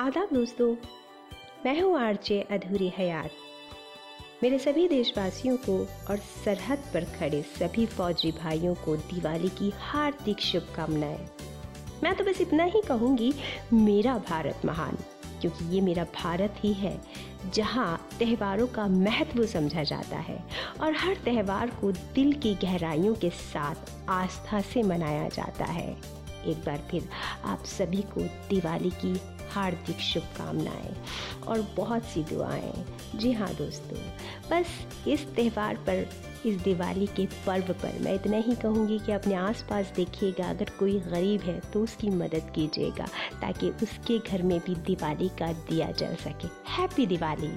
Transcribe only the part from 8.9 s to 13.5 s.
दिवाली की हार्दिक शुभकामनाएँ। मैं तो बस इतना ही कहूँगी,